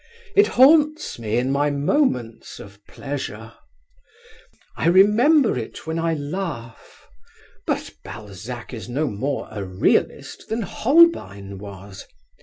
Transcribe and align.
It 0.35 0.47
haunts 0.47 1.19
me 1.19 1.37
in 1.37 1.51
my 1.51 1.69
moments 1.69 2.59
of 2.59 2.83
pleasure. 2.87 3.53
I 4.75 4.87
remember 4.87 5.55
it 5.59 5.85
when 5.85 5.99
I 5.99 6.15
laugh. 6.15 7.05
But 7.67 7.93
Balzac 8.03 8.73
is 8.73 8.89
no 8.89 9.05
more 9.05 9.47
a 9.51 9.63
realist 9.63 10.45
than 10.49 10.63
Holbein 10.63 11.59
was. 11.59 12.07